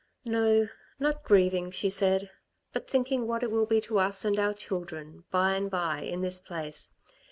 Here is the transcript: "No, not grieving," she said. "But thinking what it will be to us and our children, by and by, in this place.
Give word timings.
"No, 0.25 0.67
not 0.99 1.21
grieving," 1.23 1.69
she 1.69 1.87
said. 1.87 2.31
"But 2.73 2.89
thinking 2.89 3.27
what 3.27 3.43
it 3.43 3.51
will 3.51 3.67
be 3.67 3.79
to 3.81 3.99
us 3.99 4.25
and 4.25 4.39
our 4.39 4.55
children, 4.55 5.25
by 5.29 5.53
and 5.53 5.69
by, 5.69 5.99
in 6.01 6.21
this 6.21 6.39
place. 6.39 6.93